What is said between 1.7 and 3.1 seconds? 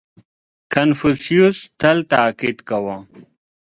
تل تأکید کاوه.